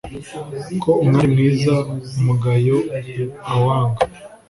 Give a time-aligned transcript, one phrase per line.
[0.81, 1.75] ko umwari mwiza
[2.17, 2.77] umugayo
[3.53, 4.01] awanga